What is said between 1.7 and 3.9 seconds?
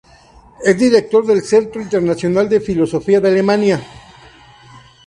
Internacional de Filosofía de Alemania.